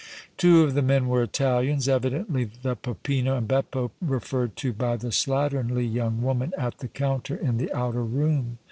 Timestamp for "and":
3.37-3.47